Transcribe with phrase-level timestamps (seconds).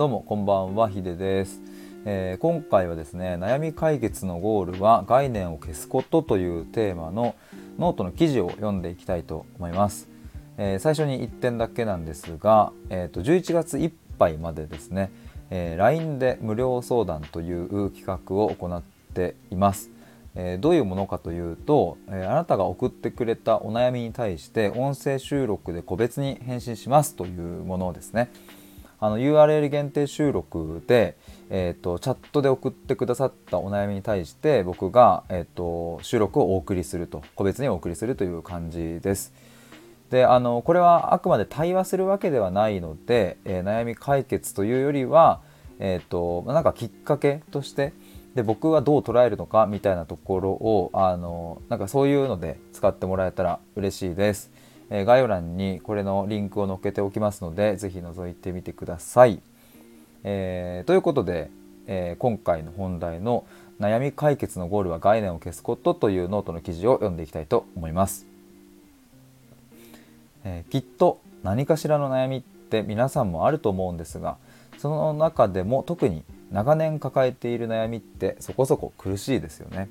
[0.00, 1.60] どうもこんばんはヒデです、
[2.06, 7.34] えー、今回はですね悩み解決のゴールは概念を消すことというテーマの
[7.78, 10.08] ノートの記事を読んでいきたいと思います、
[10.56, 15.10] えー、最初に1点だけなんですが、えーと、11月いっぱいまでですね、
[15.50, 18.82] えー、LINE で無料相談という企画を行っ
[19.12, 19.90] ています。
[20.34, 28.30] え、どういうものかというと、え、あなたが送ってくれたお悩みに対して音声収録で個別に返信しますというものですね。
[29.00, 31.16] あの URL 限定収録で、
[31.48, 39.32] えーと、チャットで送ってくださったお悩みに対して僕が、えーと、収録をお送りすると個別にお送りするという感じです。
[40.10, 45.40] であのこれはあくまで対話するわけではないので、えー、悩み解決というよりは、
[45.78, 47.94] えーと、なんかきっかけとして
[48.34, 54.50] で僕はどう捉えるのかみたいなところをあのなんかそういうので使ってもらえたら嬉しいです。
[54.90, 59.40] え概要欄にこれのリンクを載っけておきますので是非覗いてみてください。
[60.24, 61.50] えー、ということで、
[61.86, 63.44] えー、今回の本題の
[63.80, 68.26] 悩み解決のゴールは概念を消すことというノートの記事を読んでいきたいと思います。
[70.44, 74.36] えー、きっと何かしらの悩みって皆さんもあると思うんですが
[74.78, 79.88] その中でも特に長年抱えている悩みってそこそこ苦しいですよね。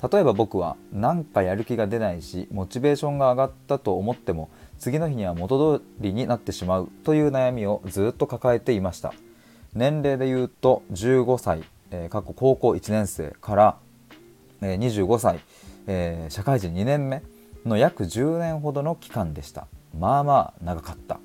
[0.00, 9.12] 例えば僕は何かやる気が出ないしモチベーションが上がったと思っても次の日には元通りになってしまうという悩みをずっと抱えていました。
[9.74, 13.76] 年齢で言うと15歳、えー、過去高校1年生から、
[14.62, 15.40] えー、25歳、
[15.86, 17.22] えー、社会人2年目
[17.66, 19.66] の約10年ほどの期間でした。
[19.98, 21.18] まあまあ長かった。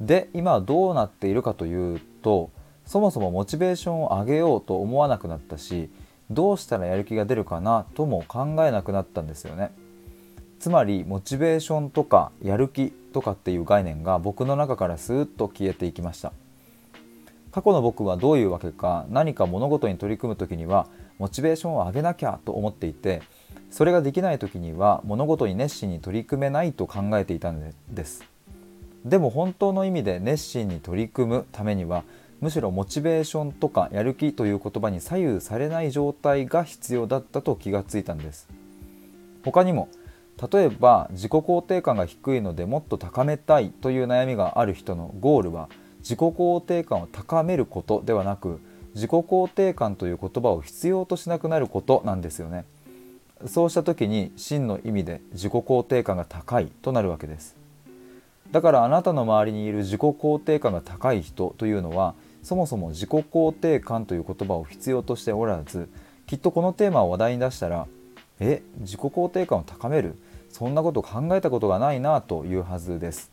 [0.00, 2.50] で今どうなっているかというと
[2.86, 5.90] そもそもモチベーションを上げようと思わなくなったし
[6.32, 9.72] どうしたらやる気が出るかなとも考えなくなったんですよね。
[10.58, 16.32] つまりモチベーションとかやる気とかっていう概念が僕の中からスーッと消えていきました。
[17.50, 20.86] 過去の僕はどういうわけか何か物事に取り組む時には
[21.18, 23.22] モチベーションを上げなきゃと思っていて
[23.70, 28.24] それができない時には物事に熱心に取り組めないと考えていたんです。
[29.04, 32.04] でも本当の意味で熱心に取り組むためには
[32.42, 38.48] むしろモチベーションとかやる気という言葉に左右されない状態が必要だったと気がついたんです。
[39.44, 39.88] 他にも
[40.52, 45.68] 例えば自己肯定感が低いのでもっと高めたいという悩みがある人のゴールは
[46.00, 48.60] 自己肯定感を高めることではなく
[48.96, 52.64] 自己肯定感という言葉を必要としなくなることなんですよね。
[53.46, 57.54] そうした時に真の意味で自己肯定感が高いとなるわけです。
[58.50, 65.88] だからあなたの周りにいる自己肯定感が高い人というのはそもそも自己肯定感という言葉を必要としておらず
[66.26, 67.86] きっとこのテーマを話題に出したら
[68.40, 70.16] え自己肯定感を高める？
[70.50, 73.30] そんなこと考えたことがないなというはずです。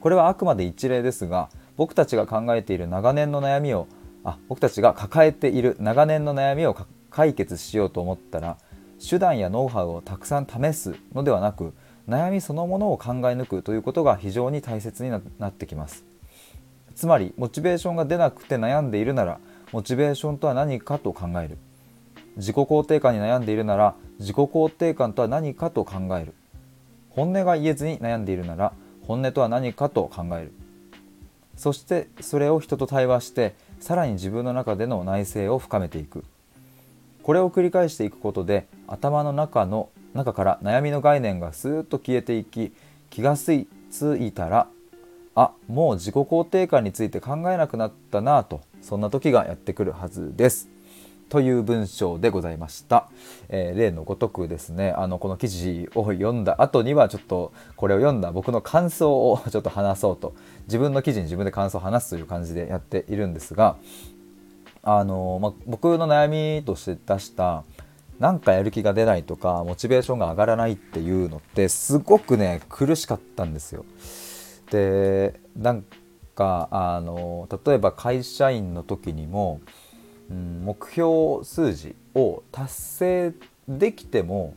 [0.00, 3.86] これはあくまで一例ですが僕たちが考えている長年の悩みを
[4.24, 6.76] あ僕たちが抱えている長年の悩みを
[7.10, 8.58] 解決しようと思ったら
[8.98, 11.74] 手段やノウハウをたくさん試すのではなく
[12.08, 16.07] 悩みそのものを考え抜くということが非常に大切になってきます。
[16.98, 19.38] つまりモチベーションが出なくて悩んでいるなら
[19.70, 21.56] モチベーションとは何かと考える。
[22.36, 26.34] 自己肯定感に悩んでいるなら自己肯定感とは何かと考える。
[27.10, 28.72] 本音が言えずに悩んでいるなら
[29.06, 30.52] 本音とは何かと考える。
[31.54, 36.24] そしてそれを人と対話してさらに自分の中での内省を深めていく。
[37.22, 42.72] これを繰り返していくことで頭の中の中から悩みの概念がスーッと消えていき
[43.08, 44.66] 気がついたら
[45.40, 50.68] あもう自己肯定感について考えなくなったなとそんな時がやってくるはずです。
[51.28, 53.08] という文章でございました。
[53.48, 60.32] えー、例のごとくですね、あの、この記事を読んだ後にはちょっとこれを読んだ僕の感想を ちょっと話そうと、
[60.66, 63.76] 自分の記事に自分で感想を話すという感じでやっているんですが、
[64.82, 67.62] あの、まあ、僕の悩みとして出した、
[68.18, 73.84] なんかやる気が出ないとか、モチベーションが上がらないっていうのってすごくね、苦しかったんですよ。
[74.70, 75.84] でなん
[76.34, 79.60] かあの例えば会社員の時にも、
[80.30, 83.34] うん、目標数字を達成
[83.66, 84.54] できても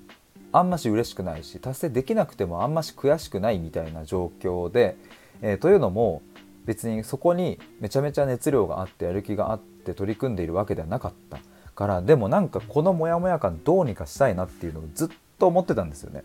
[0.52, 4.98] あんまし嬉しくないし達成できなくてもあんまし悔しくないみたいな状況で、
[5.42, 6.22] えー、というのも
[6.66, 11.40] 別にそこにめちゃめちゃ熱量があってやる気があって取り組んでいるわけではなかった
[11.74, 15.10] からでもなんかこのモヤモヤ感どうにかしたいなっていうのをずっ
[15.40, 16.24] と思ってたんですよね。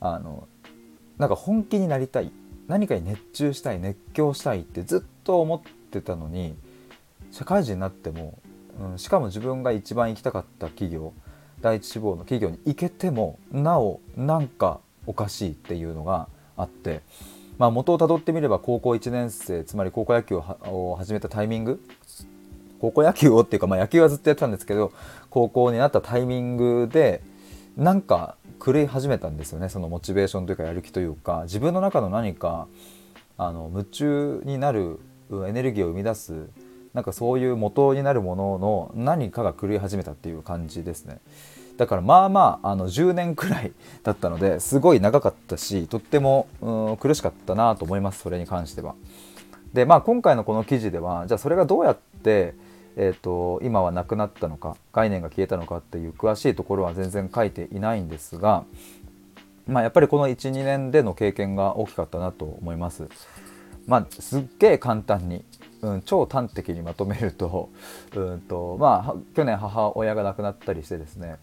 [0.00, 0.46] あの
[1.18, 2.30] なんか本気になりたい
[2.68, 5.60] 何かに熱中したい熱狂したいってずっと思っ
[5.90, 6.56] てたのに
[7.30, 8.38] 社会人になっても、
[8.80, 11.12] うん、しかも自分が一番行きたかった企業
[11.60, 17.02] 第一志望の企業に行けてもなおなんかおかしいっていうのがあって
[17.58, 21.80] まあ、元をたどってみれば高校1年生つまり高校野球を始めたタイミング
[22.80, 24.92] 高校野球をっていうか、まあ、野球はずっとやってたんですけど
[25.30, 27.22] 高校になったタイミングで
[27.76, 32.68] なんか狂い始めたんですよねそのモチベーションというかやる気というか自分の中の何か
[33.38, 34.98] あの夢中になる
[35.46, 36.48] エネルギーを生み出す
[36.94, 41.18] なんかそういう元になるものの何かが狂い始めたっていう感じですね。
[41.76, 43.72] だからまあまああの10年くらい
[44.02, 46.48] だったのですごい長かったしとっても、
[46.98, 48.94] 苦しかったなと思いますそれに関しては。
[49.74, 52.54] でまあ今回のこの記事ではじゃあそれがどうやって、
[52.96, 58.64] えーと、今はなくなったのか概念が消えたのかっていう詳しいところは全然書いていないんですが、
[59.66, 63.08] まあ、やっぱりこの12年での経験が大きかったなと思います。
[63.86, 65.44] まあ、すっげえ簡単に、
[65.82, 67.68] うん、超端的にまとめると,
[68.16, 71.36] うんとまあ、去年母親が亡くなったりしてですね、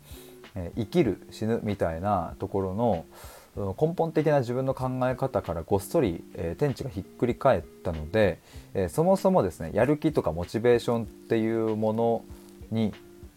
[0.56, 3.06] えー、生きる死ぬみたいなところの
[3.55, 8.39] 根本的な自分の考え方からごっそり、えー、天地がひっくり返ったので、
[8.73, 12.25] えー、そもそもですねやる気とかモチベーションっていうもの
[12.71, 12.94] に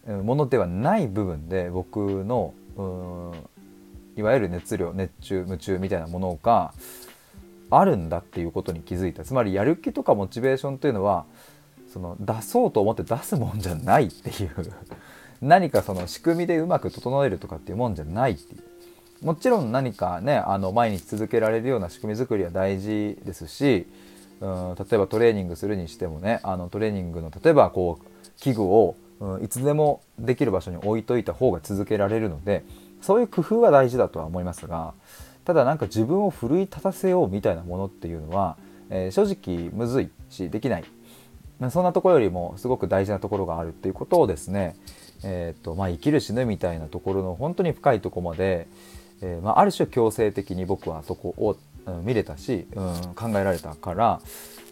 [0.07, 2.53] ものではない部分で僕の
[4.15, 6.73] いわゆる熱量熱中夢中みたいなものが
[7.69, 9.23] あるんだっていうことに気づいた。
[9.25, 11.25] つまりやる気とかモチベーションというのは
[11.91, 14.51] その出そうと思って出すもんじゃないっていう。
[15.41, 18.63] 何かその仕組みでうまく整えるとかっていうもんじゃないっていう。
[19.21, 23.87] もちろん何かねあの毎日続けられるような仕組み作りは大事ですし
[24.41, 32.63] うん例えばトレーニングするにしてもねあのトレーニングの例えばこう器具を、うん、いつでもできる場所に置いといた方が続けられるので
[33.01, 34.93] そういう工夫は大事だとは思いますが
[35.45, 38.57] ただなんか自分を奮い立たせようみたいなものっていうのは、
[38.89, 40.83] えー、正直むずいしできない。
[41.71, 44.75] そんなところよりもすごく大事なところがあるっていうことをですね、
[45.23, 48.67] えーとまあ、生きる死ぬみたいなところの本当に深いとこまで、
[49.21, 54.21] えー、まあ、ある種強制的に僕はそこを、うん、見れたし、うん、考えられたから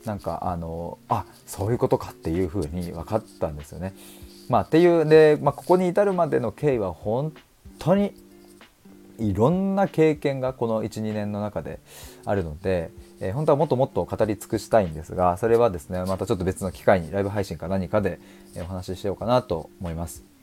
[0.06, 3.94] なんかあのあそういうことかっていうふうに分かったんですよね。
[4.50, 7.34] まあ、っていうで、まあ、ここに至るまでの経緯は本
[7.80, 8.14] 当に
[9.18, 11.80] いろんな経験がこの12年の中で
[12.26, 12.92] あるので、
[13.22, 18.20] えー、本当はもっともっと語り尽くしたいんですがそれはですねまたちょっと別の機会にライブ配信か何かで
[18.58, 20.35] お話ししようかなと思います。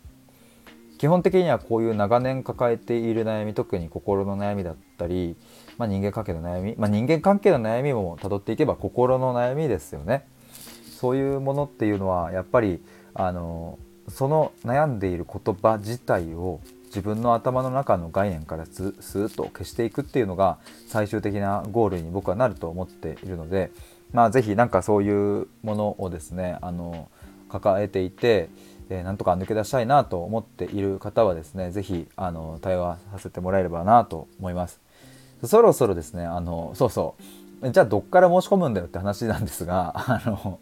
[1.03, 5.35] 基本的にはこういう長年抱えている悩み特に心の悩みだったり、
[5.77, 10.25] まあ、人間関係の悩み、まあ、人間関係の悩みもたどっていけば心の悩みですよね。
[11.01, 12.81] そういうものっていうのはやっぱり
[13.15, 23.73] あのその悩んでいる言葉自体を自分の頭の中の概念からスーッと消していくっていうのが最終的なゴールに僕はなると思っているので、
[24.13, 27.09] まあ、是非何かそういうものをですねあの
[27.49, 28.49] 抱えていて、
[29.01, 34.81] え、なんとか抜け出したいなと思っている方はですね是非あの対話させてもらえればなと思います。
[35.45, 37.17] そろそろですねあのそうそ
[37.63, 40.61] うじゃあどっから申し込むんだよって話なんですが あの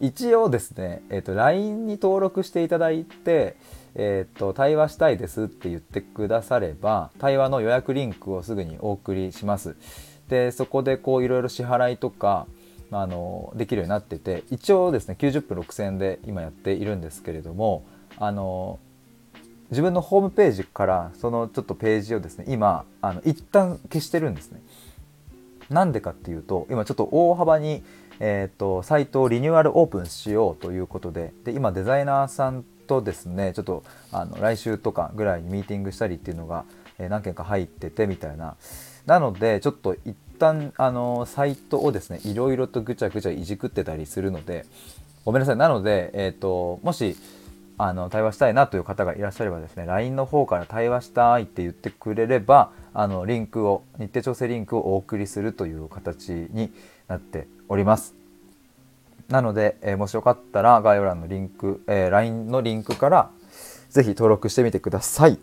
[0.00, 3.56] 一応ですね、えーと、LINE に登録していただいて
[3.96, 9.76] えー、と対話したいですって言ってくだされば対話の予約リンクをすぐにお送りします。
[10.28, 12.46] でそこでこういろいろ支払いとか
[13.00, 17.84] あのできるようになってて一応ですね90分6000円で今やっているんですけれども
[18.18, 18.78] あの
[19.70, 24.62] 自分のホームページからそのちょっとページをですね今あの一旦消してるんですね。
[25.70, 27.82] なんでかっていうと今ちょっと大幅に、
[28.20, 33.82] えーとサイトをリニューアルオープンしようということでで今デザイナーさんとですねちょっと
[34.12, 36.64] あの来週とかぐらいにミーティングしたりっていうのが、
[36.98, 38.56] え何件か入っててみたいな
[39.06, 44.66] なのでちょっと一旦あのサイトをですねいろいろとぐちゃぐちゃいじくってたりするので
[45.24, 47.16] ごめんなさいなので、えーと、もし
[47.78, 56.70] あの対話したいなという方がいらっしゃればですね LINE の方から対話したいって言ってくれればあのリンクを日程調整リンクをお送りするという形に
[57.08, 58.14] なっております。
[59.28, 63.30] なので、えー、もしよかったら概要欄のリンク、えー、LINE のリンクから
[63.88, 65.38] ぜひ登録してみてください。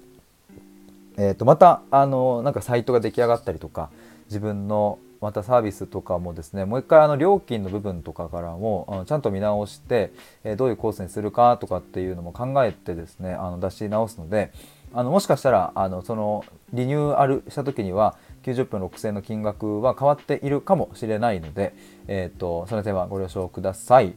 [1.17, 3.89] えー、とまたあのなんかサイトが出来上がったりとか
[4.31, 10.11] 自分のまたサービスとかもですねもう一回あの料金の部分とかからもちゃんと見直して、
[10.43, 14.51] え、どういうコースにするかとかっていうのも考えてですねあの出し直すので
[14.93, 21.75] あのもしかしたらあのそのリニューアルした時には90分6000円の金額は変わっているかもしれないので、
[22.07, 24.15] えーと、その点はご了承ください。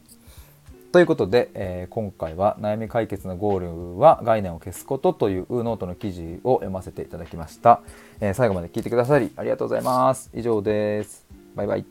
[0.94, 7.80] ということで、えー、今回は悩み解決のゴールは概念を消すことというノートの記事を読ませていただきました。
[8.20, 10.30] えー、最後まで聞いてくださりありがとうございます。
[10.32, 11.26] 以上です。
[11.56, 11.84] バイバイ。